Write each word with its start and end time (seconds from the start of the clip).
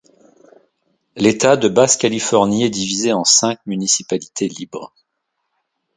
L'État 1.15 1.57
de 1.57 1.69
Basse-Californie 1.69 2.63
est 2.63 2.71
divisé 2.71 3.13
en 3.13 3.23
cinq 3.23 3.59
municipalités 3.67 4.47
libres. 4.47 4.95